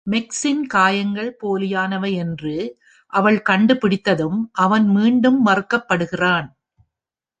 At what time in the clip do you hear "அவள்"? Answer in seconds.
3.13-3.39